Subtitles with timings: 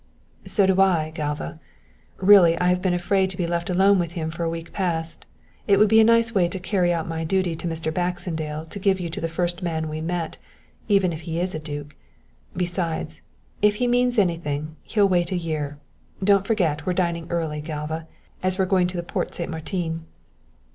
[0.47, 1.59] "So I think, Galva.
[2.17, 5.27] Really I have been afraid to be left alone with him for a week past.
[5.67, 7.93] It would be a nice way to carry out my duty to Mr.
[7.93, 10.39] Baxendale to give you to the first man we meet,
[10.87, 11.95] even if he is a duke.
[12.57, 13.21] Besides,
[13.61, 15.77] if he means anything, he'll wait a year,
[16.23, 18.07] don't forget we're dining early, Galva,
[18.41, 20.05] as we're going to the Porte Saint Martin."